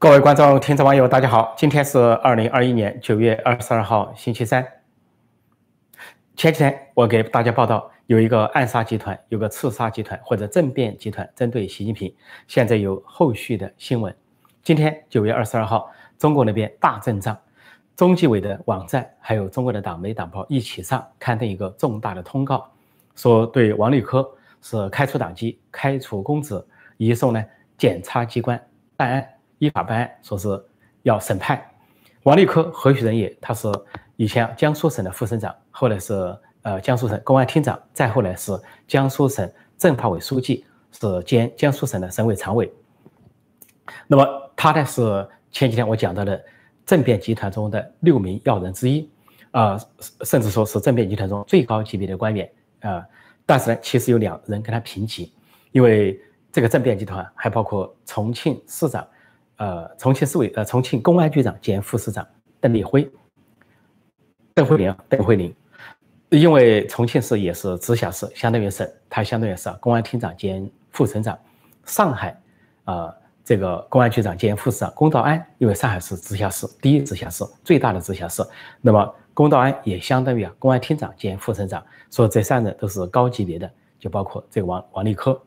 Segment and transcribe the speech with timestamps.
[0.00, 1.54] 各位观众、听众、网友，大家好！
[1.58, 4.66] 今天是二零二一年九月二十二号，星期三。
[6.34, 12.10] 前几天我给大家报道，有一个暗杀集团、有个刺杀集团或者政变集团针对习近平，
[12.48, 14.16] 现在有后续的新闻。
[14.62, 17.38] 今天九月二十二号，中国那边大阵仗，
[17.94, 22.66] 中纪委的网站还有中国的党媒党报一起上刊登一个重大的通告，
[23.14, 24.26] 说对王立科
[24.62, 27.44] 是开除党籍、开除公职，移送呢
[27.76, 28.58] 检察机关
[28.96, 29.28] 办案。
[29.60, 30.48] 依法办案，说是
[31.02, 31.62] 要审判
[32.24, 33.28] 王立科何许人也？
[33.42, 33.70] 他是
[34.16, 42.72] 以前江苏省的副省长，后来是呃江苏省公安厅长，再后来是江苏省政法委书记，是兼江苏省的省委常委。
[44.06, 46.42] 那么他呢是前几天我讲到的
[46.86, 49.10] 政变集团中的六名要人之一，
[49.50, 49.78] 啊，
[50.24, 52.50] 甚至说是政变集团中最高级别的官员
[52.80, 53.04] 啊。
[53.44, 55.34] 但是呢，其实有两人跟他平级，
[55.72, 56.18] 因为
[56.50, 59.06] 这个政变集团还包括重庆市长。
[59.60, 62.26] 呃，重庆市委呃，重庆公安局长兼副市长
[62.62, 63.06] 邓立辉，
[64.54, 65.54] 邓慧玲，邓慧玲，
[66.30, 71.38] 因为重庆市也是直辖市，相当于省，他相当于是公安厅长兼副省长。
[71.84, 72.34] 上海
[72.84, 78.42] 啊，这个公安局长兼副市长龚道安，因为上海市直辖市第一直辖市，最大的直辖市，
[78.80, 85.38] 那么龚道安也相当于啊公安厅长兼副省长，所以这三人都是高级别的，就包括这个王王立科，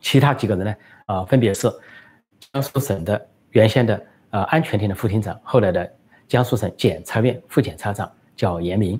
[0.00, 0.74] 其他几个人呢
[1.06, 1.68] 啊，分别是。
[2.52, 5.90] 江苏省的原先的呃安全厅的副厅长，后来的
[6.26, 8.98] 江苏省检察院副检察长叫严明，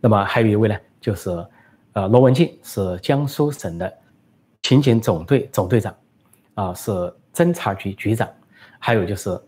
[0.00, 1.30] 那么还有一位呢，就是
[1.94, 3.92] 呃罗文静是江苏省的
[4.62, 5.94] 刑警总队总队长，
[6.54, 6.90] 啊是
[7.32, 8.28] 侦查局局长，
[8.78, 9.40] 还有就是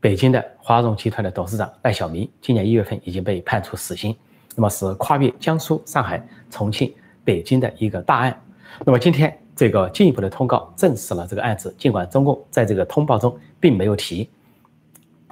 [0.00, 4.16] 北京的华融集团的董事长赖小民，今年一月份已经被判处死刑，
[4.54, 8.40] 那么是跨越江苏、上海、重庆、北京的一个大案，
[8.84, 9.36] 那么今天。
[9.56, 14.28] 这个进一步的通告证实了这个案子，尽管中共在这个通报中并没有提。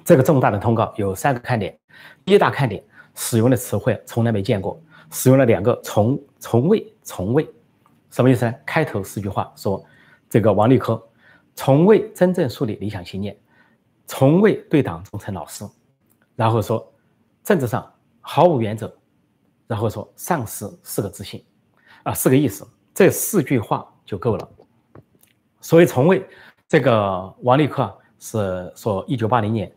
[0.04, 1.76] 这个重大的通告有三个看点：
[2.24, 2.82] 第一大看点，
[3.14, 4.80] 使用的词汇从来没见过，
[5.10, 7.48] 使用了两个从从未从未，
[8.10, 8.54] 什么意思呢？
[8.64, 9.84] 开头四句话说，
[10.28, 11.00] 这个王立科
[11.54, 13.36] 从未真正树立理想信念，
[14.06, 15.64] 从未对党忠诚老实，
[16.36, 16.92] 然后说
[17.44, 18.92] 政治上毫无原则，
[19.66, 21.44] 然后说丧失四个自信，
[22.02, 23.88] 啊，四个意思，这四句话。
[24.04, 24.48] 就够了。
[25.60, 26.24] 所以，从未
[26.68, 29.70] 这个王立克是说，一九八零年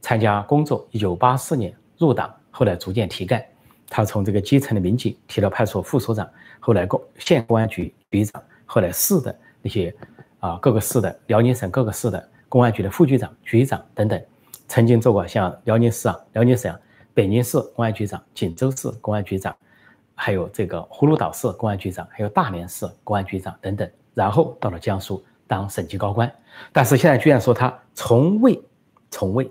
[0.00, 3.44] 参加工作，一九八四年入党，后来逐渐提干。
[3.88, 6.28] 他从这个基层的民警提到派出所副所长，
[6.60, 9.94] 后来公县公安局局长，后来市的那些
[10.40, 14.22] 啊各个市的辽宁省各个市的公安局的副局长、局长等等，
[14.68, 16.74] 曾经做过像辽宁市啊、辽宁省、
[17.12, 19.54] 北京市公安局长、锦州市公安局长。
[20.14, 26.32] 还有这个葫芦岛市公安局长，还有大连市公安局长等等，然后到了江苏当省级高官，
[26.72, 28.62] 但是现在居然说他从未、
[29.10, 29.50] 从未、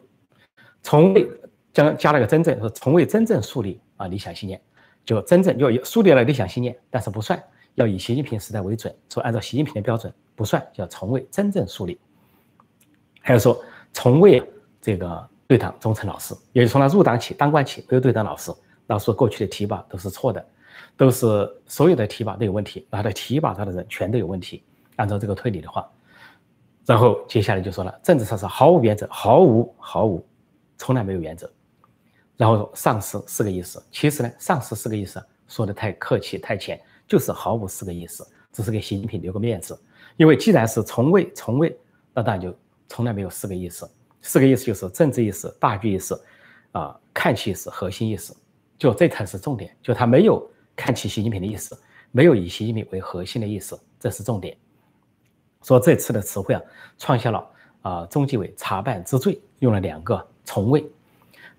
[0.81, 1.29] 从未
[1.73, 4.61] 将加了个真正，说从未真正树立啊理想信念，
[5.03, 7.41] 就真正要树立了理想信念，但是不算，
[7.75, 11.99] 要以习近平时代为准，说按照习近平的标准不算，叫从未真正树立。
[13.21, 14.43] 还有说从未
[14.81, 18.51] 这个对党忠诚老实，也就从他入党起当官起没有对党老实。
[18.91, 20.45] 那说过去的提拔都是错的，
[20.97, 24.65] 都是所有的提拔都有问题，他的提拔他的人全都有问题。
[24.97, 25.89] 按照这个推理的话，
[26.85, 30.21] 然后接下来就说了，政治上是毫无原则，毫无毫无，
[30.77, 31.49] 从来没有原则。
[32.35, 36.77] 然后丧失四个意思，其实呢，丧失四个意思说的太客气太浅，
[37.07, 39.81] 就是毫无四个意思，只是给习近平留个面子。
[40.17, 41.73] 因为既然是从未从未，
[42.13, 42.53] 那当然就
[42.89, 43.89] 从来没有四个意思。
[44.21, 46.13] 四个意思就是政治意识、大局意识、
[46.73, 48.33] 啊看气意识、核心意识。
[48.81, 50.43] 就这才是重点，就他没有
[50.75, 54.57] 看起习近平的意思，没有以习近平为核心的意思，这是重点。
[55.61, 56.61] 说这次的词汇啊，
[56.97, 57.47] 创下了
[57.83, 60.83] 啊中纪委查办之最，用了两个从未。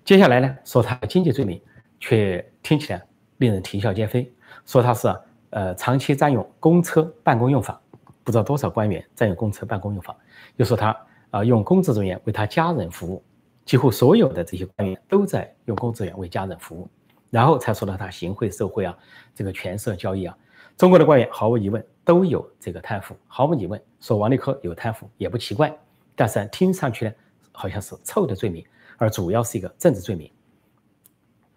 [0.03, 1.61] 接下来呢，说他的经济罪名，
[1.97, 3.01] 却听起来
[3.37, 4.29] 令人啼笑皆非。
[4.65, 5.07] 说他是
[5.51, 7.79] 呃长期占用公车办公用房，
[8.25, 10.13] 不知道多少官员占用公车办公用房。
[10.57, 10.93] 又说他
[11.29, 13.23] 啊用公职人员为他家人服务，
[13.63, 16.85] 几乎所有的这些官员都在用公职员为家人服务。
[17.33, 18.95] 然后才说到他行贿受贿啊，
[19.33, 20.37] 这个权色交易啊，
[20.77, 25.75] 中国的官员毫无疑问都有这个贪腐，毫无疑问说王立科有贪腐也不奇怪，
[26.15, 27.13] 但是听上去呢
[27.51, 28.63] 好像是臭的罪名，
[28.99, 30.31] 而主要是一个政治罪名。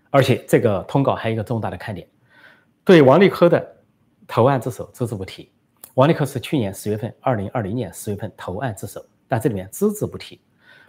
[0.09, 2.09] 而且这个通告还有一个重大的看点，
[2.83, 3.77] 对王立科的
[4.27, 5.53] 投案自首只字不提。
[5.93, 10.41] 王立科是去年十月份，二零二零年十月份投案自首，但这里面只字不提，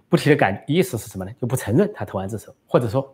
[0.07, 1.31] 不提的感意思是什么呢？
[1.41, 3.13] 就不承认他投案自首，或者说。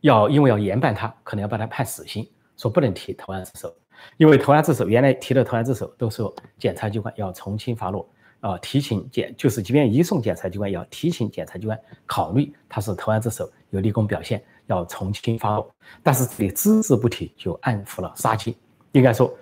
[0.00, 3.74] 要因为要严办他，可能要把他判死刑，说不能提投案自首，
[4.16, 6.22] 因为投案自首原来提的投案自首都是
[6.58, 8.08] 检察机关要从轻发落，
[8.40, 15.68] 啊提请检，就是即便移送检察机关，也要提请检察机关考虑他是投案自首有立功表现，要从轻发落。
[16.02, 18.56] 但是这里只字不提，就暗伏了杀机。
[18.92, 19.32] 应该说，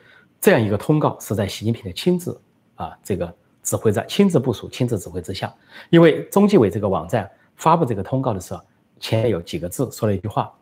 [0.41, 2.39] 这样一个通告是在习近平的亲自
[2.75, 3.33] 啊这个
[3.63, 5.55] 指挥在亲自部署、亲自指挥之下。
[5.91, 8.61] 因为中纪委这个网站发布这个通告的时候，
[8.99, 10.53] 前面有几个字说了一句话，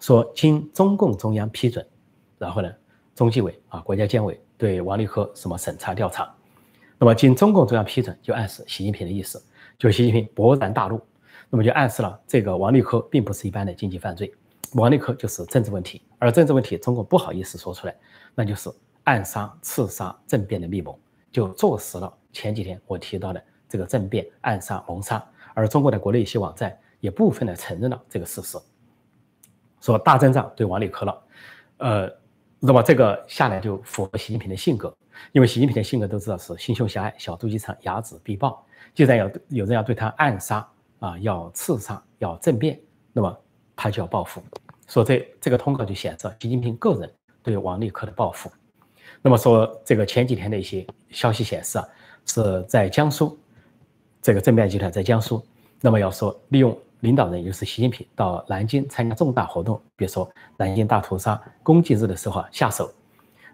[0.00, 1.86] 说经中共中央批准，
[2.38, 2.72] 然后呢，
[3.14, 6.32] 中纪委啊国家监委对王立科什么审查调查。
[6.98, 9.44] 那么经中共中央批准，就暗示习近平的意思，
[9.76, 11.00] 就习近平勃然大怒，
[11.50, 14.32] 那么就暗示了这个王立科并不是一般的经济犯罪，
[14.74, 17.96] 王立科就是政治问题，而政治问题中共不好意思说出来，
[18.36, 18.70] 那就是
[19.02, 20.96] 暗杀、刺杀、政变的密谋，
[21.32, 25.24] 就坐实了前几天我提到的这个政变、暗杀、谋杀，
[25.54, 28.56] 而中国的国内一些网站也部分的承认了这个事实，
[29.80, 31.22] 说大阵仗对王立科了，
[31.78, 32.08] 呃，
[32.60, 34.94] 那么这个下来就符合习近平的性格。
[35.32, 38.64] 因为习近平的性格都知道是心胸狭隘、小肚鸡肠、睚眦必报。
[38.94, 40.66] 既然有有人要对他暗杀
[41.00, 42.80] 啊，要刺杀、要政变，
[43.12, 43.36] 那么
[43.74, 44.40] 他就要报复。
[44.86, 47.12] 说这这个通告就显示习近平个人
[47.42, 48.48] 对王立科的报复。
[49.20, 51.88] 那么说这个前几天的一些消息显示啊，
[52.26, 53.36] 是在江苏，
[54.20, 55.44] 这个政变集团在江苏，
[55.80, 62.92] 那么要说利用领导人，也就是习近平到南京参加重大活动，比如说南京大屠杀公祭日的时候啊下手。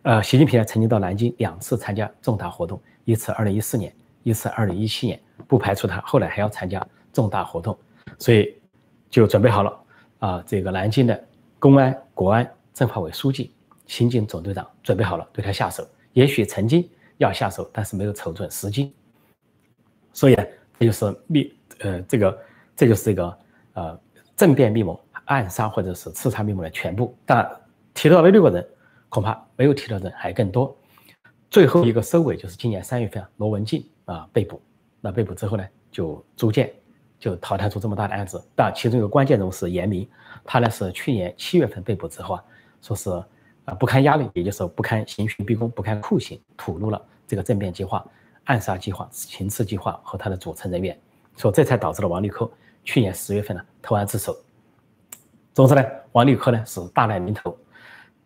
[0.02, 3.92] 呃，习近平呢曾经到南京两次参加重大活动，一次二零一四年，
[4.22, 7.76] 一次二零一七年，不排除他后来还要参加重大活动，
[8.18, 8.54] 所以
[9.10, 9.80] 就准备好了
[10.18, 10.44] 啊。
[10.46, 11.26] 这个南京的
[11.58, 13.52] 公安、国安、政法委书记、
[13.86, 18.94] 刑警总队长准备好了对他下手，也许曾经要下手，但是没有瞅准时机。
[20.12, 20.44] 所以呢，
[20.78, 22.38] 这就是密呃这个
[22.78, 23.38] 这就是这个
[23.74, 24.00] 呃
[24.34, 27.14] 政变密谋、暗杀或者是刺杀密谋的全部。
[27.26, 27.46] 但
[27.92, 28.66] 提到了六个人。
[29.10, 30.76] 恐怕没有提到的人还更多。
[31.50, 34.60] 最后一个收尾就是今年三月份，罗文静啊被捕。
[35.00, 36.70] 那被捕之后呢，就逐渐
[37.18, 38.38] 就淘汰出这么大的案子。
[38.54, 40.06] 但其中一个关键人物是严明，
[40.44, 42.44] 他呢是去年七月份被捕之后啊，
[42.82, 43.10] 说是
[43.64, 48.04] 啊不堪压力，也就是不堪刑讯逼供、不堪酷刑，吐露了这个政变计划、
[48.44, 51.00] 暗杀计划、行刺计划和他的组成人员，
[51.34, 52.50] 说这才导致了王立科
[52.88, 54.34] 去年十月份呢投案自首。
[55.52, 57.54] 总之呢，王立科呢是大难临头。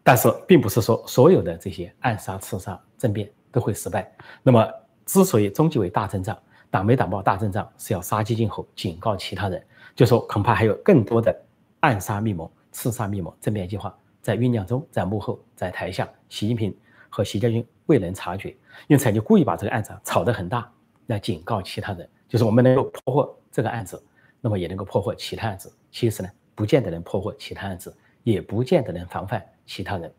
[0.05, 4.09] 但是，并不是说所有的这些暗杀、刺杀、政变都会失败。
[4.41, 4.64] 那么，
[5.05, 6.38] 之所以中纪委大阵仗、
[6.70, 9.61] 党媒党报大阵仗，是要杀鸡儆猴，警告其他人，
[9.97, 11.37] 就说恐怕还有更多的
[11.81, 16.73] 暗杀密谋、刺杀密谋、政变计划在酝酿中，在幕后，在台下，习近平
[17.08, 18.56] 和习家军未能察觉，
[18.87, 20.70] 因此就故意把这个案子炒得很大，
[21.06, 24.03] 来警告其他人，就是我们能够破获这个案子，
[24.43, 25.73] 那么也能够破获其他案子。
[25.91, 29.43] 其实呢，不见得能破获其他案子，也不见得能防范。
[29.65, 30.12] 其他人，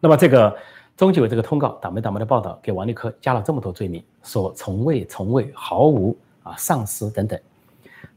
[0.00, 0.54] 那么这个
[0.96, 7.40] 中纪委这个通告，党媒党媒的报道，给王立科加了这么多罪名，说从未从未毫无啊丧失等等。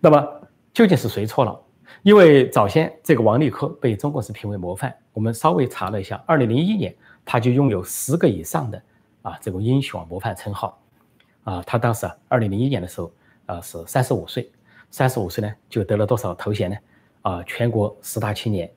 [0.02, 0.42] 那么
[0.74, 1.60] 究竟是谁错了？
[2.04, 6.94] 因为早先这个王立科被中国是评为模范，我们稍微查了一下，二零零一年
[7.24, 8.84] 他就拥有十个以上的
[9.22, 10.78] 啊这个英雄模范称号
[11.46, 13.10] 啊，他当时啊二零零一年的时候
[13.46, 14.52] 啊是三十五岁，
[14.92, 16.78] 三十五岁呢就得了多少头衔呢？
[17.24, 18.72] 啊，全国十大青年。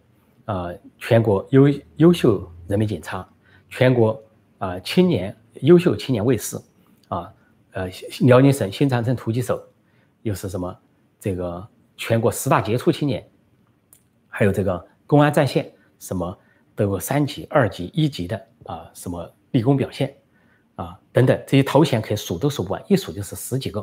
[0.46, 0.68] 啊，
[0.98, 1.64] 全国优
[1.96, 3.26] 优秀人民警察，
[3.70, 4.22] 全国
[4.58, 6.58] 啊青年优秀青年卫士，
[7.08, 7.32] 啊，
[7.70, 7.88] 呃，
[8.20, 9.58] 辽宁省新长城突击手，
[10.20, 10.76] 又是什么？
[11.18, 11.66] 这个
[11.96, 13.26] 全国十大杰出青年，
[14.28, 16.38] 还有这个公安战线什么
[16.76, 20.14] 都有三级、二级、一级的啊，什么立功表现
[20.74, 23.82] 啊等等，这些头衔可以数都数不完，一数就是十几个。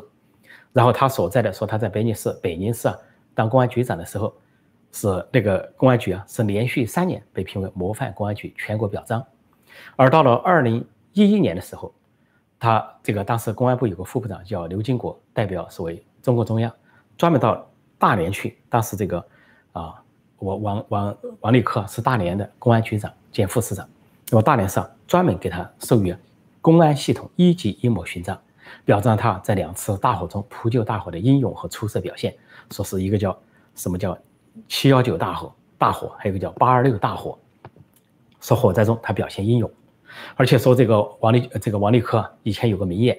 [0.72, 2.98] 然后他所在的说他在北京市北京市啊
[3.34, 4.32] 当公安局长的时候。
[4.94, 9.24] 是那个公安局啊，是连续三年被评为模范公安局全国表彰，
[9.96, 11.90] 而到了二零一一年的时候，
[12.60, 16.70] 他这个当时公安部有个副部长叫刘金国，代表所谓中共中央，
[17.16, 17.66] 专门到
[17.98, 18.58] 大连去。
[18.68, 19.24] 当时这个
[19.72, 19.94] 啊，
[20.36, 23.88] 我王王王立克是大连的公安局长兼副市长，
[24.28, 26.14] 那么大连市专门给他授予
[26.60, 28.38] 公安系统一级英模勋章，
[28.84, 32.34] 表彰他在两次大火中扑救大火的英勇和出色表现，
[32.70, 33.38] 说是一个叫
[33.74, 34.18] 什么叫。
[34.68, 37.38] 七幺九大火，大火，还有一个叫八二六大火，
[38.38, 39.70] 说火灾中他表现英勇，
[40.36, 43.18] 而且说这个王立这个王立科以前有个名言，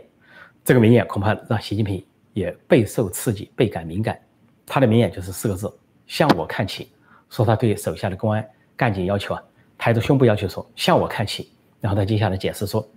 [0.64, 4.16] 这个名言恐怕让习近平也备受刺激，倍感敏感。
[4.64, 6.88] 他的名言就是四个字：向我看齐。
[7.32, 9.44] 说他对手下的公安干警要求啊，
[9.76, 11.52] 抬着胸部要求说向我看齐。
[11.82, 12.88] 然后他接下来解释说，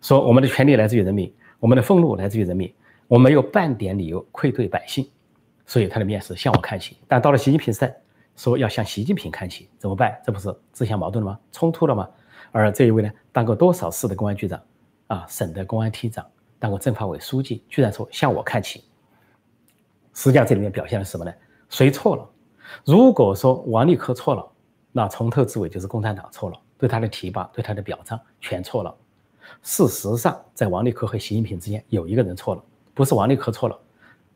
[0.00, 2.72] 说我们的权利来自于人民，我们的俸禄来自于人民，
[3.06, 5.08] 我没有半点理由愧对百姓。
[5.66, 7.94] 所以他的面是向我看齐，但到了习近平时代，
[8.34, 10.20] 说要向习近平看齐，怎么办？
[10.26, 11.38] 这不是自相矛盾了吗？
[11.52, 12.08] 冲突了吗？
[12.50, 14.60] 而这一位呢，当过多少次的公安局长，
[15.06, 16.26] 啊，省的公安厅长，
[16.58, 18.82] 当过政法委书记，居然说向我看齐。
[20.12, 21.32] 实际上这里面表现了什么呢？
[21.68, 22.28] 谁错了？
[22.84, 24.44] 如果说王立科错了，
[24.90, 28.92] 那从头至尾就是共产党错了，对他的提拔、对他的表彰全错了。
[29.62, 33.78] 事实上，在王立科和习近平之间有一个人错了，不是王立科错了，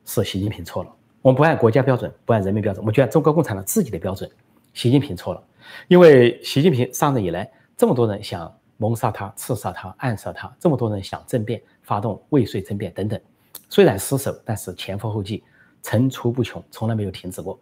[0.04, 0.92] 是习近平错了。
[1.22, 4.30] 我们不按国家标准，不按人民标准，我们就按中国共产党自己的标准。
[4.74, 5.42] 习近平错了，
[5.88, 13.20] 因为习近平上任以来，这么多人想谋杀他、刺杀他、暗杀他，这么多人想政变、发动未遂政变等等，
[13.68, 15.44] 虽然失手，但是前赴后继，
[15.80, 17.58] 层出不穷，从来没有停止过。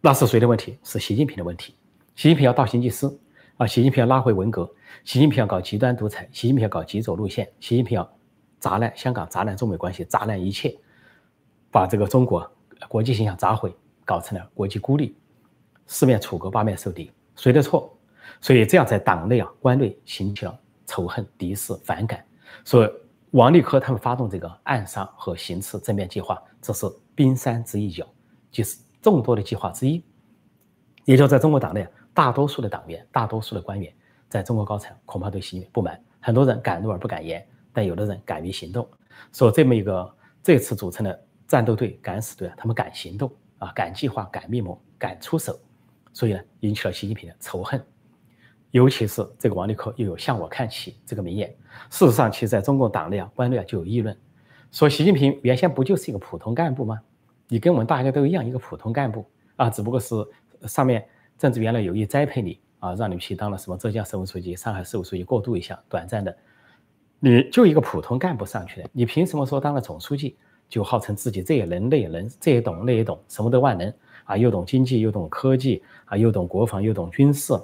[0.00, 0.78] 那是谁的问题？
[0.84, 1.74] 是习近平的问题。
[2.14, 3.10] 习近平要倒行逆施
[3.58, 3.66] 啊！
[3.66, 4.68] 习近平要拉回文革，
[5.04, 8.08] 习近平要搞极端独裁，习近平要搞极左路线，习近平要
[8.58, 10.78] 砸烂香港、砸烂中美关系、砸烂一切，
[11.70, 12.48] 把这个中国
[12.88, 13.74] 国际形象砸毁，
[14.04, 15.16] 搞成了国际孤立，
[15.88, 17.10] 四面楚歌，八面受敌。
[17.34, 17.92] 谁的错？
[18.40, 22.24] 所以这样在党内啊、关内形成仇恨、敌视、反感。
[22.64, 22.90] 所以
[23.32, 28.06] 王立科他们发动这个暗杀和行刺政变计划，这是冰山之一角，
[28.50, 28.78] 就是。
[29.00, 30.02] 众多的计划之一，
[31.04, 31.86] 也就在中国党内，
[32.18, 33.94] 大多数的党员、大多数的官员，
[34.28, 38.84] 在中国高层恐怕对习近平不满，很多人敢怒而不敢言，但有的人敢于行动。
[39.32, 45.56] 说这么一个这次组成的战斗队、敢死队啊，他们敢行动啊，敢计划、敢密谋、敢出手，
[46.12, 47.80] 所以呢，引起了习近平的仇恨。
[48.72, 51.48] 尤其是这个王立科又有向我看齐这个名言。
[51.88, 54.18] 事实上，其实在中国党内啊、官内啊就有议论，
[54.72, 57.00] 说习近平原先不就是一个普通干部吗？
[57.46, 60.16] 你跟我们大家都一样，一个普通干部啊，只不过是
[60.66, 61.08] 上面
[61.38, 66.36] 政治原来有意栽培你啊，让你去当了什么浙江省委书记、上海市委书记，过渡一下，短暂的，
[67.20, 70.36] 你就一个普通干部上去的，你凭什么说当了总书记
[70.68, 73.92] 就号称自己这也能那也能，这也懂那也懂，什么都万能
[74.24, 74.36] 啊？
[74.36, 77.54] 又懂经济，又懂科技啊，又懂国防，又懂军事，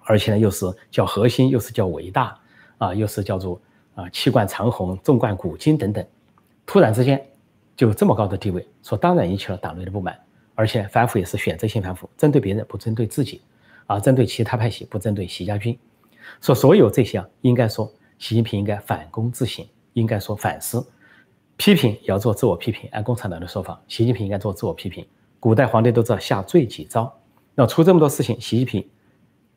[0.00, 2.38] 而且呢又是叫核心，又是叫伟大
[2.78, 3.60] 啊，又是叫做
[3.94, 6.04] 啊气贯长虹、纵贯古今等等，
[6.66, 7.24] 突然之间。
[7.76, 10.16] 就这么高的地位，说当然引起了党内的不满，
[10.54, 13.40] 而且反腐也是选择性反腐，针对别人不针对自己，
[13.86, 15.78] 啊，针对其他派系不针对习家军，
[16.40, 20.86] 说所有这些啊，应该说习近平应该反躬自省，应该说反思，
[21.56, 22.88] 批评也要做自我批评。
[22.92, 25.06] 按共产党的说法，习近平应该做自我批评。
[25.40, 27.12] 古代皇帝都知道下罪己诏，
[27.54, 28.88] 那出这么多事情，习近平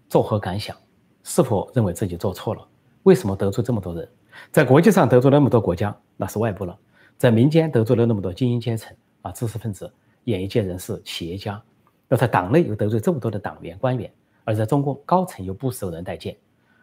[0.10, 0.76] 作何感想？
[1.24, 2.68] 是否认为自己做错了？
[3.04, 4.08] 为什么得罪这么多人？
[4.52, 6.78] 在国际上得罪了那么多国家，那是外部了。
[7.18, 9.92] 在民间得罪了那么多精英阶层啊，知识分子、
[10.28, 11.62] 演艺界人士、企业家，
[12.08, 14.12] 要在党内又得罪这么多的党员官员，
[14.44, 16.36] 而在中共高层又不受人待见，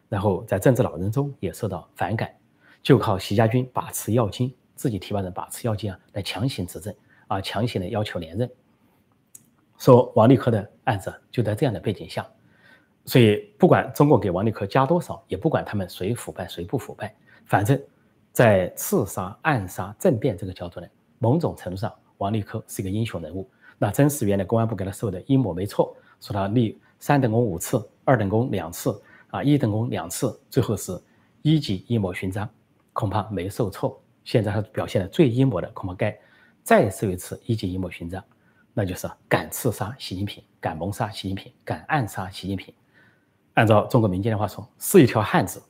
[0.08, 2.30] 然后在政治老人中也受到反感，
[2.82, 6.94] 就靠习家军把持要津，自己提拔人把持要津啊，来强行执政
[7.26, 8.50] 啊，强行的要求连任。
[9.78, 12.26] 说王立科的案子就在这样的背景下，
[13.04, 17.14] 所以不管中共给王立科加多少，也不管他们谁腐败谁不腐败，
[17.46, 17.80] 反正。
[18.32, 20.88] 在刺杀、暗杀、政变这个角度呢，
[21.20, 23.48] 某种程度上，王立科是一个英雄人物。
[23.78, 30.98] 那真实原来公安部给他授的阴谋没错，说他立三等功五次，二等功两次，啊，一等功两次，最后是
[31.42, 32.48] 一级阴谋勋章，
[32.92, 34.00] 恐怕没受错。
[34.24, 36.16] 现在他表现的最阴谋的，恐怕该
[36.62, 38.24] 再受一次一级阴谋勋章，
[38.72, 42.72] 那就是敢刺杀习近平，敢谋杀习近平，敢暗杀习近平。
[43.54, 45.62] 按照中国民间的话说，是一条汉子。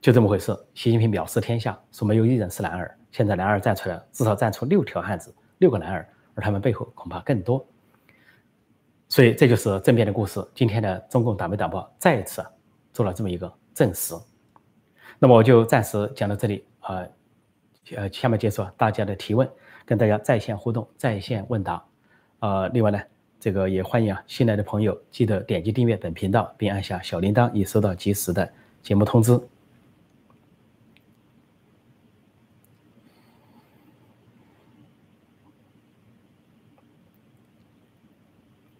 [0.00, 0.56] 就这么回事。
[0.74, 2.96] 习近平藐视天下，说没有一人是男儿。
[3.16, 7.66] 现在男儿站出来，至少站出六条汉子，六个男儿，而他们背后恐怕更多。
[9.08, 10.46] 所以这就是政变的故事。
[10.54, 12.44] 今天的中共党媒党报再一次
[12.92, 14.14] 做了这么一个证实。
[15.18, 17.06] 那么我就暂时讲到这里啊，
[17.94, 19.48] 呃，下面接受大家的提问，
[19.86, 21.82] 跟大家在线互动、在线问答。
[22.40, 23.00] 呃，另外呢，
[23.40, 28.46] 这个也欢迎啊新来的朋友记得点击订阅本频道，并按下小铃铛，以收到及时的
[28.82, 29.40] 节目通知。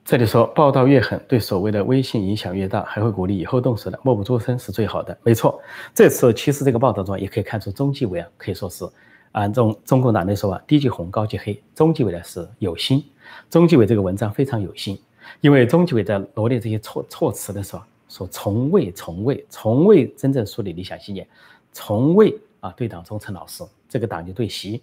[0.06, 5.18] 这里说报道越狠，对所谓的微信影响越大，还会鼓励以后动手的，默不作声是最好的。
[5.24, 5.60] 没错，
[5.92, 8.88] 这次其实这个报道中也可以看出，中纪委啊可以说是
[9.32, 11.60] 按中中共党内说法，低级红高级黑。
[11.74, 13.04] 中纪委呢是有心，
[13.50, 14.96] 中纪委这个文章非常有心，
[15.40, 21.26] 因为中纪委在罗列这些措措辞的时候，说从未从未从未真正树立理想信念，
[21.72, 24.80] 从未啊对党忠诚老实，这个党就对习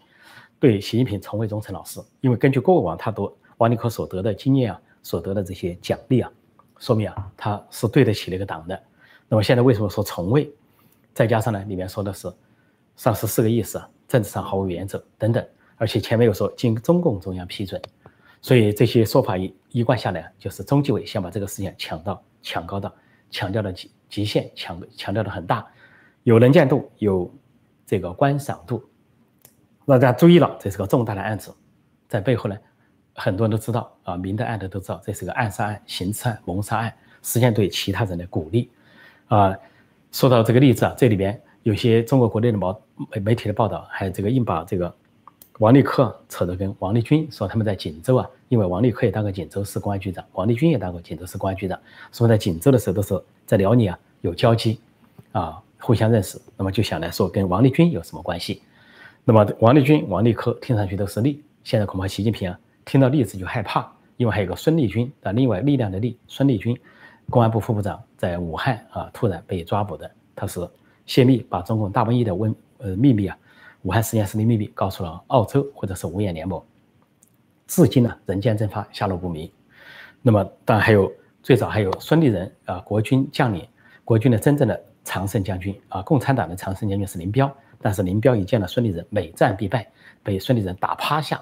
[0.60, 4.82] 对习近平从未忠诚老实，因为根据过往他读王立科所得的经验啊。
[5.04, 6.32] 所得的这些奖励啊，
[6.80, 8.84] 说明啊他是对得起那个党的。
[9.30, 10.52] 那么现在为什么说从未？
[11.14, 12.28] 再加上呢，里面说的是
[12.96, 17.80] 上述四个意思，政治上毫无原则等等，而且前面又说经中共中央批准，
[18.42, 22.92] 所以这些说法一一贯下来，就是中纪委想把这个事情抢到抢高到
[23.30, 25.66] 强调的极极限，强强调的很大，
[26.24, 27.32] 有能见度，有
[27.86, 28.84] 这个观赏度。
[29.86, 31.54] 大家注意了，这是个重大的案子，
[32.08, 32.58] 在背后呢，
[33.16, 38.70] 很多人都知道啊，明的暗的都知道，这是个暗杀案、行刺案、谋杀案，实际上对其他人的鼓励。
[39.28, 39.56] 啊，
[40.12, 44.94] 说到这个例子啊，这里边有些中国国内的媒媒体的报道，还有这个硬把这个
[45.60, 51.80] 王立科扯得跟王立军说他们在锦州啊，因为王立科也当过锦州市公安局长，王立军也当过锦州市公安局长，
[52.12, 54.80] 说在锦州的时候都是在辽宁啊有交集，
[55.32, 58.62] 啊互相认识，那么就想来说跟王立军有什么关系？
[59.24, 66.78] 那么王立军、王立科听上去都是利，现在恐怕习近平啊听到利字就害怕，因为还有个孙立军啊，另外力量的力，孙立军。
[67.30, 70.60] 公安部副部长在武汉啊，突然被抓捕的，他是
[71.06, 73.38] 泄密，把中共大瘟疫的温呃秘密啊，
[73.84, 76.62] 武汉实验室的秘密告诉了澳洲或者是五眼联盟，
[77.66, 79.50] 至今呢人间蒸发，下落不明。
[80.22, 81.10] 那么当然还有
[81.42, 83.66] 最早还有孙立人啊，国军将领，
[84.04, 87.50] 国军的真正的常胜将军啊，共产党的常胜将军是林彪，
[87.82, 89.90] 但是林彪一见了孙立人，每战必败，
[90.22, 91.42] 被孙立人打趴下，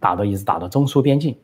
[0.00, 1.36] 打到一直打到中苏边境。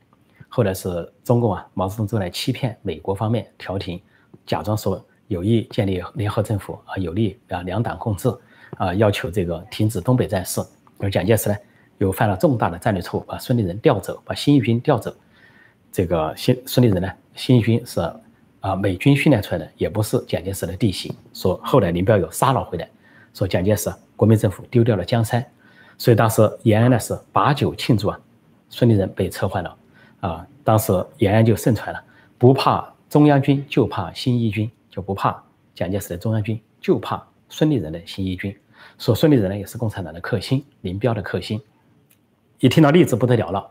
[0.48, 4.00] 后来是中共啊，毛泽东就来欺骗美国方面调停，
[4.46, 8.28] 假装说有意建立联合政府啊，有利啊两党共治
[8.78, 10.60] 啊，要求这个停止东北战事。
[10.98, 11.56] 而蒋介石呢，
[11.98, 15.14] 又犯了重大的战略错误，把孙立人调走，把新一军调走。
[15.92, 18.00] 这个新孙立人呢，新一军是
[18.60, 21.14] 啊美军训练出来的，也不是蒋介石的弟媳。
[21.34, 22.88] 说后来林彪有杀了回来，
[23.34, 25.44] 说蒋介石国民政府丢掉了江山，
[25.98, 28.20] 所以当时延安呢是把酒庆祝啊，
[28.68, 29.76] 孙立人被撤换了。
[30.20, 32.02] 啊，当时延安就盛传了，
[32.38, 35.42] 不怕中央军，就怕新一军，就不怕
[35.74, 38.56] 蒋介石的中央军，就怕孙立人的新一军。
[38.98, 41.60] 说孙立人呢，也是共产党的克星，林彪的克星。
[42.58, 43.70] 一听到例子不得了了，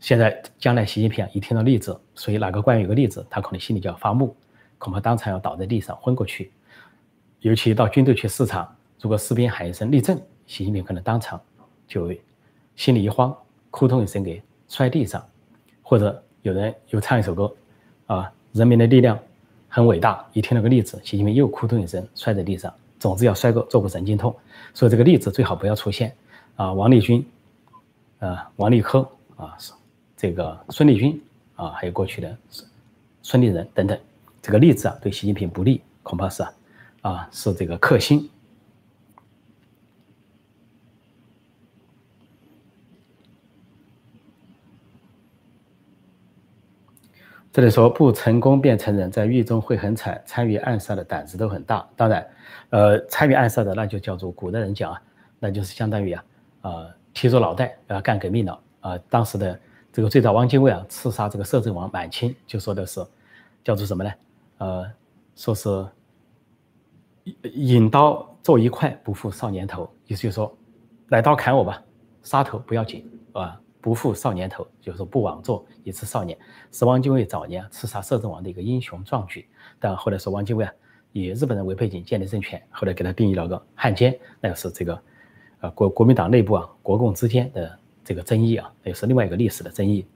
[0.00, 4.36] 现在将来习近平一听到例子，所以哪个官员有个例子，他可能心里就要发木，
[4.78, 6.52] 恐怕当场要倒在地上昏过去。
[7.40, 11.40] 尤其到军队去视察，如果士兵喊一声立正，习近平可能当场
[11.86, 12.12] 就
[12.74, 13.34] 心里一慌，
[13.76, 15.22] 扑通一声给摔地上。
[15.88, 17.54] 或者有人又唱一首歌，
[18.06, 19.16] 啊，人民的力量
[19.68, 20.26] 很伟大。
[20.32, 22.74] 一听那个例子，习近平又扑通一声摔在地上。
[22.98, 24.34] 总之要摔个坐骨神经痛，
[24.74, 26.12] 所以这个例子最好不要出现。
[26.56, 27.24] 啊，王立军，
[28.18, 29.56] 啊，王立科，啊，
[30.16, 31.22] 这个孙立军，
[31.54, 32.36] 啊，还有过去的
[33.22, 33.96] 孙立人等等，
[34.42, 36.52] 这个例子啊对习近平不利，恐怕是啊，
[37.02, 38.28] 啊是这个克星。
[47.52, 50.22] 这里说不成功便成人，在狱中会很惨。
[50.26, 51.88] 参与暗杀的胆子都很大。
[51.96, 52.28] 当然，
[52.68, 55.02] 呃，参与暗杀的那就叫做古代人讲啊，
[55.38, 56.24] 那就是相当于啊，
[56.60, 58.98] 呃，提着脑袋要干革命了啊。
[59.08, 59.58] 当时的
[59.90, 63.02] 这个最早汪精卫啊，刺杀这个摄政王满清，就说的是
[63.64, 64.12] 叫做什么呢？
[64.58, 64.92] 呃，
[65.34, 65.86] 说是
[67.54, 69.90] 引刀做一块，不负少年头。
[70.06, 70.54] 意思就是说，
[71.08, 71.82] 来刀砍我吧，
[72.22, 73.58] 杀头不要紧啊。
[73.80, 76.36] 不负少年头，就是不枉做一次少年。
[76.72, 79.46] 是汪精卫早年刺杀摄政王的一个英雄壮举。
[79.78, 80.72] 但后来说汪精卫啊，
[81.12, 85.02] 以日本人为背景建立政权，后来给他定义了个汉奸，那个是这个，
[85.60, 90.06] 呃国国民党内部啊，国共之间的这个争议啊，也是另外一个历史的争议。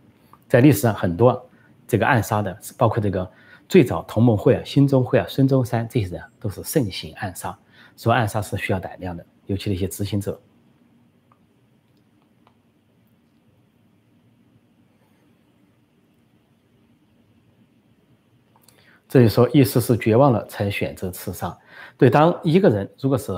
[0.49, 1.49] 在历史上很多
[1.87, 3.31] 这个暗杀的，包括这个
[3.69, 7.57] 最早同盟会啊、兴中会啊、孙中山这些人都是盛行暗杀。
[7.97, 10.41] 说暗杀是需要胆量的，尤其那些执行者。
[19.11, 21.59] 这就说，意思是绝望了才选择刺杀。
[21.99, 23.33] 对，当一个人如果是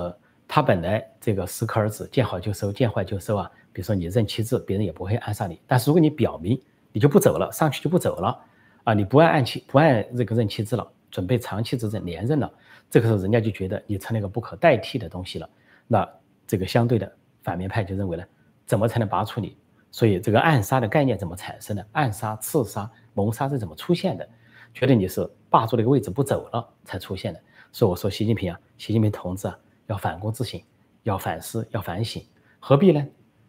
[0.46, 3.50] 他本来这个适可而止，见好就收，见坏就收啊。
[3.72, 5.58] 比如说你任期制，别人也不会暗杀你。
[5.66, 6.60] 但是如果你表明
[6.92, 8.38] 你就不走了，上去就不走了
[8.84, 12.52] 啊，你不按按期不按这个任期制了，准备长期执政连任了，
[12.90, 15.48] 这个时候人家就觉得你成了一个不可代替的东西了。
[15.88, 16.06] 那
[16.46, 17.10] 这个相对的
[17.42, 18.24] 反面派就认为呢，
[18.66, 19.56] 怎么才能拔除你？
[19.90, 21.86] 所以这个暗杀的概念怎么产生的？
[21.92, 24.28] 暗杀、刺杀、谋杀是怎么出现的？
[24.74, 25.26] 觉得你是。
[25.52, 30.58] 霸住那个位置不走了才出现的，所以我说习近平啊，习近平同志啊，要反躬自省，
[31.02, 32.24] 要反思，要反省，
[32.58, 33.06] 何必呢？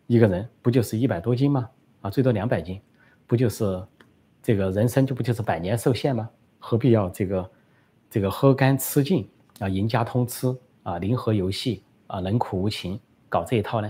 [0.07, 1.69] 一个人不就是一百多斤吗？
[2.01, 2.81] 啊，最多两百斤，
[3.25, 3.81] 不就是
[4.41, 6.29] 这个人生就不就是百年受限吗？
[6.59, 7.51] 何必要这个
[8.09, 9.27] 这个喝干吃尽
[9.59, 13.89] 啊，赢家通吃啊，零和游戏啊，冷酷无情，搞这一套呢？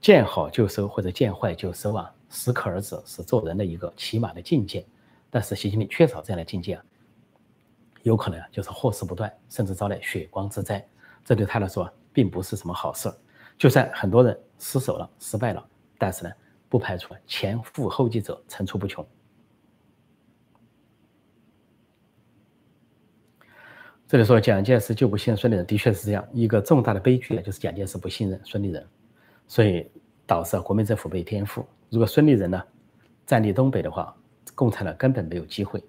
[0.00, 4.86] 见好就收或者见坏就收啊，适可而止是做人的一个起码的境界，
[5.30, 6.84] 但是习近平缺少这样的境界啊。
[8.04, 10.86] 有可能就是祸事不断，甚至招来血光之灾，
[11.24, 13.10] 这对他来说并不是什么好事。
[13.56, 16.30] 就算很多人失手了、失败了，但是呢，
[16.68, 19.04] 不排除前赴后继者层出不穷。
[24.06, 28.86] 这里说蒋介石就不信任孙立人，的确是这样一个重大的悲剧，就是蒋介石不信任孙立人，
[29.48, 29.90] 所以
[30.26, 31.64] 导致国民政府被颠覆。
[31.88, 32.62] 如果孙立人呢
[33.24, 34.14] 占领东北的话，
[34.54, 35.82] 共产党根本没有机会。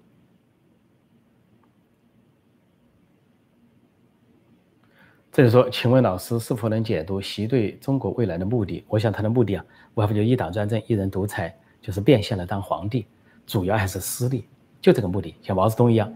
[5.36, 8.82] 这里说，请问老师是否能解读习对中国未来的目的？
[8.88, 13.04] 我想他的目的啊，无非就一党专政、一人独裁，就是变相的当皇帝，
[13.46, 14.46] 主要还是私利，
[14.80, 15.34] 就这个目的。
[15.42, 16.10] 像毛泽东一样，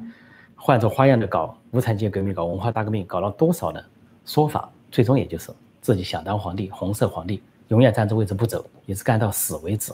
[0.57, 3.85] 换着花样的搞无产阶级革命、搞文化大革命，搞了多少的
[4.25, 5.53] 说法，最终也就是
[5.83, 9.93] 自己想当皇帝，红色皇帝，永远站着位置不走，一直干到死为止。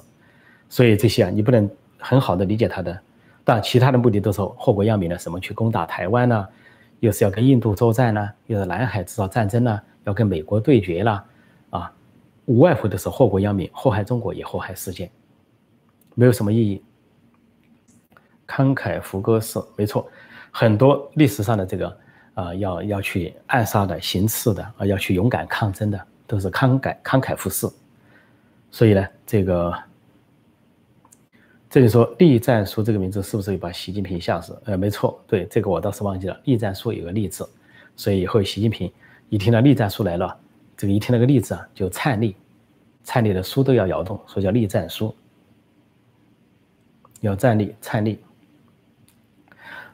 [0.69, 2.97] 所以这些啊，你不能很好的理解他的，
[3.43, 6.47] 但其他的目的都是祸国殃民的，什么去攻打台湾呢？
[7.01, 11.25] 又是要跟印度作战呢，又是南海制造战争呢，要跟美国对决了，
[11.71, 11.93] 啊，
[12.47, 15.11] 无外乎都是祸国殃民，祸害中国也祸害世界，
[16.15, 16.83] 没有什么意义。
[18.47, 20.09] 慷慨胡歌是没错，
[20.51, 21.99] 很多历史上的这个
[22.35, 27.73] 啊，要要去暗杀的、行刺的啊，要去勇敢抗争的，都是慷慨慷慨赴死。
[28.71, 29.73] 所以呢，这个。
[31.77, 34.59] 这里说“栗战书”这个名字是不是把习近平吓死？
[34.65, 36.41] 呃，没错，对这个我倒是忘记了。
[36.45, 37.47] 栗战书有个“栗”字，
[37.95, 38.91] 所以以后习近平
[39.29, 40.35] 一听到“栗战书”来了，
[40.75, 42.35] 这个一听那个“栗”字啊，就颤栗，
[43.05, 45.15] 颤栗的书都要摇动，所以叫“栗战书”。
[47.21, 48.19] 要站立，颤栗。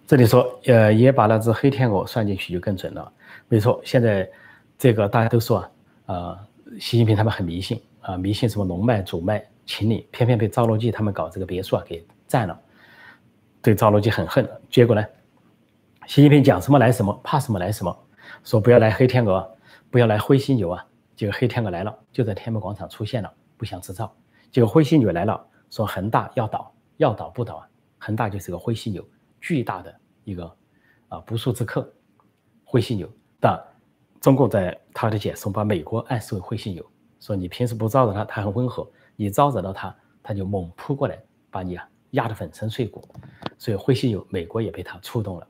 [0.07, 3.12] 这里说，呃，也把那只黑天鹅算进去就更准了。
[3.49, 4.31] 没错，现在
[4.79, 5.68] 这个大家都说啊，
[6.07, 6.38] 呃，
[6.79, 9.43] 习近平他们很迷信啊，迷信什么龙脉、主脉。
[9.65, 12.61] 请你偏偏被赵乐际他们搞这个别墅啊给占了，
[13.62, 14.47] 对赵乐际很恨。
[14.69, 15.07] 结果呢，
[16.09, 17.97] 习近平讲什么来什么，怕什么来什么，
[18.43, 19.49] 说不要来黑天鹅，
[19.88, 20.85] 不要来灰犀牛啊。
[21.15, 24.12] 结果黑天鹅来了，就在天安门广场出现了，不祥之兆。
[24.51, 27.69] 结果灰犀牛来了，说恒大要倒，要倒不倒啊？
[27.99, 29.07] 恒大就是个灰犀牛，
[29.41, 30.53] 巨大的一个
[31.07, 31.88] 啊不速之客，
[32.65, 33.09] 灰犀牛。
[33.38, 33.57] 但
[34.21, 36.85] 中共在他的解释中把美国暗示为灰犀牛，
[37.23, 38.85] 说你平时不招惹他，他很温和。
[39.15, 41.17] 你招惹到他，他就猛扑过来，
[41.53, 43.07] 把你啊压得粉身碎骨。
[43.57, 45.47] 所以灰犀牛，美国也被他触动了。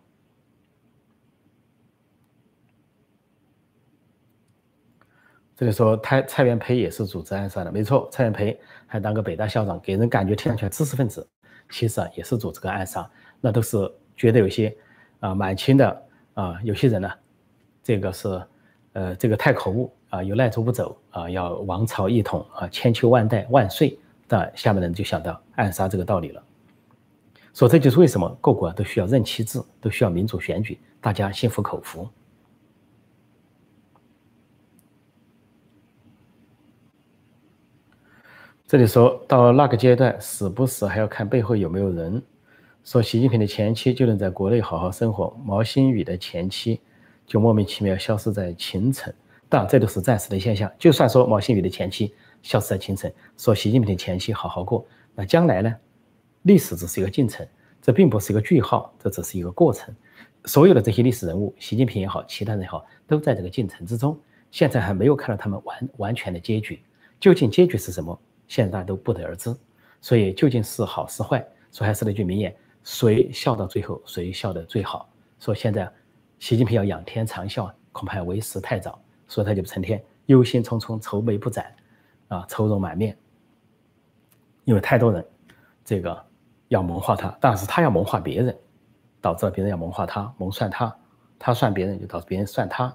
[5.56, 11.26] 这里说蔡蔡元培也是组织暗杀的，没错，蔡元培还当个北大校长，给人感觉听上去知识分子，
[11.70, 13.10] 其实啊也是组织个暗杀。
[13.40, 14.76] 那都是觉得有些
[15.20, 16.02] 啊满清的
[16.34, 17.10] 啊有些人呢，
[17.82, 18.46] 这个是
[18.92, 19.90] 呃这个太可恶。
[20.12, 23.98] 啊，有赖着不走啊，要王朝一统啊，千秋万代万岁。
[24.28, 26.42] 那下面人就想到暗杀这个道理了，
[27.54, 32.06] 说这就是为什么各国都需要任期制，都需要民主选举，大家心服口服。
[38.66, 42.22] 这里说到那个阶段，死不死还要看背后有没有人。
[42.84, 46.80] 说习近平的前妻就能在国内好好生活，毛新宇的前妻
[47.26, 49.12] 就莫名其妙消失在秦城。
[49.52, 50.72] 当然，这都是暂时的现象。
[50.78, 55.76] 就算说毛新宇的前妻消失在清晨，说习近平的前妻好好过，那将来呢？
[56.44, 57.46] 历史只是一个进程，
[57.82, 59.94] 这并不是一个句号，这只是一个过程。
[60.46, 64.18] 所有的这些历史人物，习近平也好，其他人也好，都在这个进程之中。
[64.50, 66.82] 现在还没有看到他们完完全的结局，
[67.20, 68.18] 究竟结局是什么？
[68.48, 69.54] 现在大家都不得而知。
[70.00, 71.46] 所以究竟是好是坏？
[71.70, 75.06] 说还是那句名言：谁笑到最后，谁笑得最好？
[75.38, 75.86] 说现在
[76.38, 78.98] 习近平要仰天长啸，恐怕为时太早。
[79.32, 81.74] 所以他就成天忧心忡忡、愁眉不展，
[82.28, 83.16] 啊，愁容满面。
[84.64, 85.24] 因为太多人
[85.82, 86.22] 这个
[86.68, 88.54] 要谋划他，但是他要谋划别人，
[89.22, 90.94] 导致了别人要谋划他、谋算他，
[91.38, 92.94] 他算别人，就导致别人算他。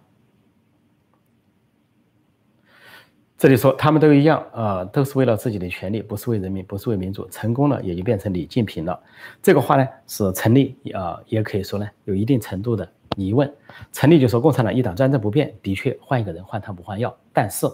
[3.35, 7.27] 这里说他们都一样啊，都是为了自己的权利，不是为人民，不是为民主。
[7.29, 9.01] 成功了也就变成李近平了。
[9.41, 12.87] 这个话呢是成立啊，也可以说呢有一定程度的。
[13.17, 13.51] 疑问，
[13.91, 17.13] 成立就说共产党一党专政不变，的确换一个人换汤不换药。
[17.33, 17.67] 但是，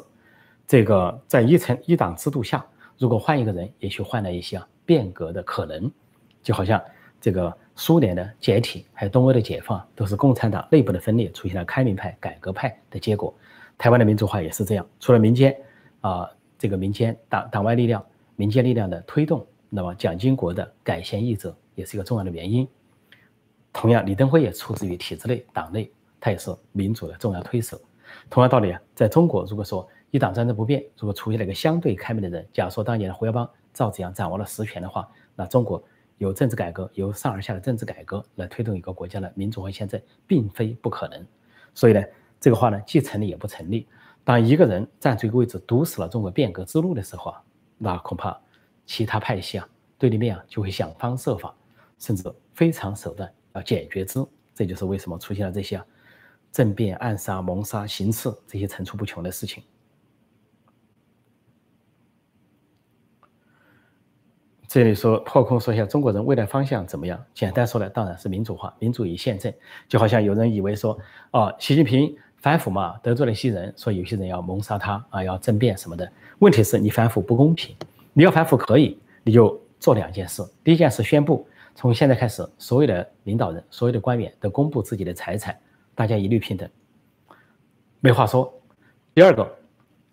[0.66, 2.66] 这个在一层一党制度下，
[2.98, 5.92] 如果换一个人，也许换了一些变革的可能。
[6.42, 6.82] 就好像
[7.22, 13.34] 这个苏联的解体，还有东欧的解放，都是共产党内部的分裂出现了开明派、改革派的结果。
[13.78, 15.56] 台湾的民主化也是这样，除了民间
[16.02, 22.68] 啊，这个民间党党外力量、民间力量的推动，那么蒋经国的改弦易辙也是一个重要的原因。
[23.74, 27.78] 同样，李登辉也出自于体制内、党内，他也是民主的重要推手。
[28.30, 35.84] 同样道理啊，在中国，如果说一党专政不变，如果出现了一个相对开明的人，假如说当年的胡耀邦、赵紫阳掌握了实权的话，那中国
[36.20, 41.26] 有政治改革，由上而下的政治改革来推动一个国家的民主和宪政，并非不可能。
[41.74, 42.04] 所以呢，
[42.40, 43.88] 这个话呢，既成立也不成立。
[44.24, 47.42] 当一个人占据一个位置，堵死了中国变革之路的时候啊，
[47.80, 48.40] 那恐怕
[48.86, 51.54] 其他派系啊、对立面啊，就会想方设法，
[51.98, 53.30] 甚至非常手段。
[53.54, 55.82] 要解决之，这就是为什么出现了这些
[56.52, 59.64] 政变、暗杀、谋杀、行刺这些层出不穷的事情。
[64.68, 67.24] 这里说破空说一下中国人未来方向怎么样？
[67.32, 69.54] 简单说来，当然是民主化、民主与宪政。
[69.88, 70.98] 就好像有人以为说，
[71.30, 76.12] 哦，习近平反腐嘛，得罪了一些人，说有些人要谋杀他啊，要政变什么的。
[76.40, 77.76] 问题是你反腐不公平，
[78.14, 80.44] 你要反腐可以，你就做两件事。
[80.64, 85.58] 第一件事，宣布从现在开始，所有的领导人、所有的官员都公布自己的财产，
[85.96, 86.70] 大家一律平等，
[88.00, 88.54] 没话说。
[89.14, 89.56] 第二个，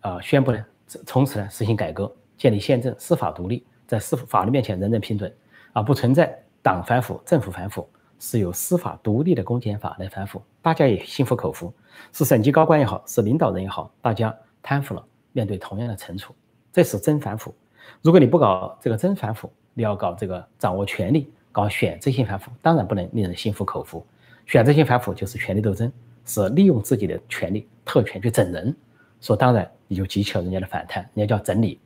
[0.01, 0.65] 啊，宣布呢，
[1.07, 3.65] 从此呢实行改革，建立宪政、司法独立。
[3.87, 5.29] 在司法律面前人人平等，
[5.73, 7.89] 啊，不存在党反腐、政府反腐，
[8.21, 11.75] 是由司法独立的公检法来反腐，大家也心服口服。
[12.13, 16.33] 是省级高官也好，是领导人也好，大家贪腐了，面对同样的惩处，
[16.73, 17.53] 这是真反腐。
[18.01, 24.05] 如果你不搞这个真反腐，你要搞这个掌握权力、搞选择性反腐，当然不能令人心服口服。
[24.47, 25.93] 选择性反腐就是权力斗争，
[26.25, 28.75] 是利用自己的权力特权去整人，
[29.21, 31.81] 说当然你就激起了人家的反弹，人家叫整理。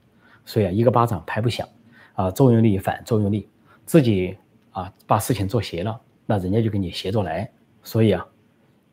[0.44, 1.66] 所以啊，一个巴掌拍不响。
[2.14, 3.48] 啊，作用力反作用力，
[3.85, 4.38] 自己
[4.70, 7.50] 啊把事情做邪了，那人家就给你邪着来。
[7.83, 8.24] 所以啊，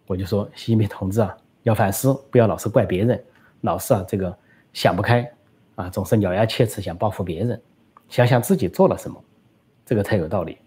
[0.07, 3.23] 我就说习近平同志啊，要反思，不要老是怪别人，
[3.61, 4.35] 老是啊这个
[4.73, 5.31] 想不开
[5.75, 7.61] 啊，总是咬牙切齿想报复别人，
[8.09, 9.23] 想想自己做了什么，
[9.91, 10.57] 这个才有道理。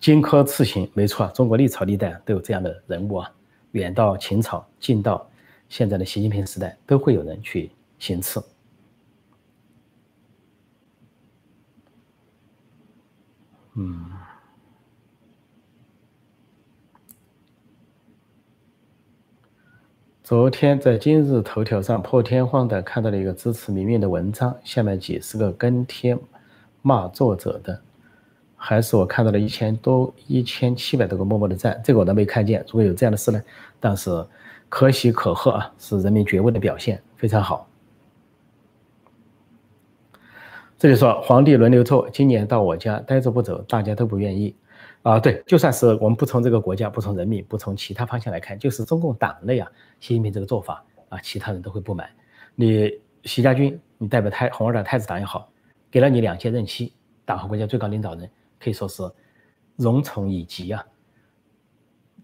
[0.00, 3.32] 荆轲刺秦，没错，中国历朝历代都有这样的人物啊，
[3.70, 5.30] 远到秦朝，近到
[5.68, 7.70] 现在的习近平时代，都会有人去
[8.00, 8.44] 行刺。
[13.74, 14.10] 嗯，
[20.24, 26.18] 昨天在今日头条上破天荒的看到了一个支持民运的文章，下面几十个跟帖
[26.88, 27.78] 骂作者的，
[28.56, 32.64] 还是我看到了一千多一千七百多个默默的赞，这个我都没看见。
[32.68, 33.42] 如果有这样的事呢，
[33.78, 34.10] 但是
[34.70, 37.68] 可喜可贺啊，是人民觉悟的表现，非常好。
[40.78, 44.56] 这里说皇帝轮流坐，今年到我家呆着不走，大家都不愿意，
[45.02, 49.70] 啊，对，就算是我们不从这个国家、不从人民、不从其他方向来看，就是中共党内啊，
[50.00, 52.08] 习近平这个做法啊，其他人都会不满。
[52.54, 52.90] 你
[53.24, 55.50] 习家军，你代表太红二代太子党也好，
[55.90, 56.92] 给了你两届任期，
[57.24, 59.02] 党和国家最高领导人可以说是
[59.76, 60.84] 荣宠以及啊，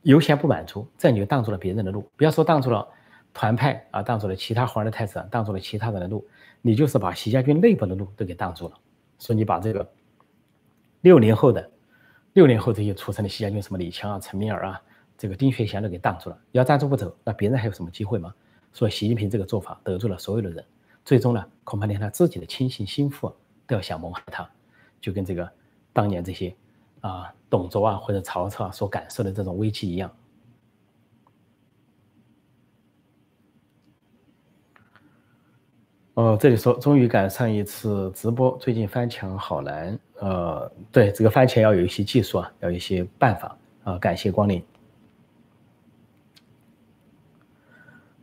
[0.03, 2.09] 优先不满足，这你就挡住了别人的路。
[2.17, 2.87] 不要说挡住了
[3.33, 6.27] 团派啊，挡住了其他红二代太子，挡住了其他人的路。
[6.61, 8.75] 你就是把习家军内部的路都给挡住了，
[9.19, 9.87] 所以你把这个
[11.03, 11.71] 六零后的
[12.33, 14.83] 六零后这些出生的习家军，什么李强啊、陈敏尔啊、
[15.17, 16.39] 这个丁学祥都给挡住了。
[16.53, 18.35] 要站住不走，那别人还有什么机会吗？
[18.73, 20.65] 所以习近平这个做法得罪了所有的人，
[21.05, 23.33] 最终呢，恐怕连他自己的亲信心腹
[23.67, 24.49] 都要想谋害他，
[25.01, 25.51] 就跟这个
[25.93, 26.55] 当年这些
[27.01, 30.11] 啊董卓啊或者曹操啊所感受的这种危机一样。
[36.15, 39.99] 哦，这里说终于赶上一次直播，最近翻墙好难。
[40.21, 43.99] 呃，对，这个翻墙要有一些技术啊，要有一些办法啊。
[43.99, 44.65] 感谢光临。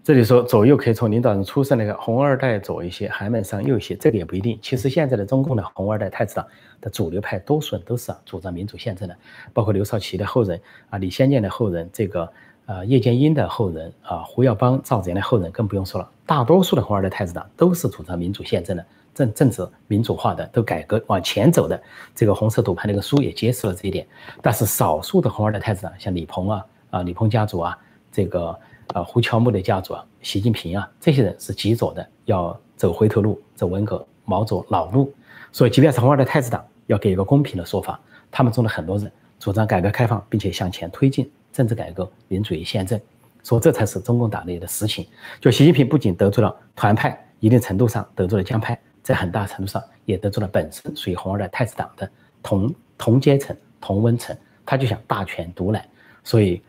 [0.04, 4.58] 这里说左右可以从领导人出身那个红二代左一些，寒门上右一些，这个也不一定。
[4.62, 6.48] 其实现在的中共的红二代太子党
[6.80, 9.16] 的主流派，多数人都是主张民主宪政的，
[9.54, 10.60] 包括刘少奇的后人
[10.90, 12.30] 啊，李先念的后人，这个。
[12.68, 16.10] 啊，叶剑英的后人啊，胡耀邦、赵子阳的后人更不用说了。
[16.26, 21.82] 大多数的红二代太子党都是主张民主宪政的，政政治民主化的，都改革往前走的。
[22.16, 24.08] 这个红色赌盘那个书也揭示了这一点。
[24.42, 27.78] 但是少数的红二代太子党，像李鹏啊、啊李鹏家族啊，
[28.10, 28.58] 这个
[28.94, 35.14] 啊胡乔木的家族啊、习近平啊，这些人是极左的，要走回头路，走文革毛左老路。
[35.52, 38.00] 所以，即便是红二代太子党，要给一个公平的说法，
[38.30, 41.30] 他们中的很多人主张改革开放，并且向前推进。
[41.52, 42.98] 政治改革、民主与宪政，
[43.44, 45.06] 说这才是中共党内的实情。
[45.42, 52.10] 就习近平不仅得罪了团派，一定程度上得罪了江派，在很大程度上也得罪了本身属于红二代太子党的
[52.42, 54.34] 同同阶层、同温层。
[54.66, 55.84] 他就想大权独揽，
[56.24, 56.62] 所以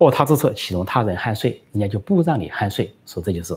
[0.00, 1.62] 卧他之侧岂容他人酣睡？
[1.72, 2.94] 人家就不让你酣睡。
[3.06, 3.56] 所以这就是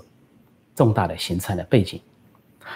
[0.73, 1.99] 重大的形成的背景。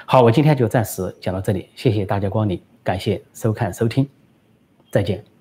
[0.06, 4.08] 好，我今天就暂时讲到这里，谢谢大家光临，感谢收看收听，
[4.92, 5.37] 再见。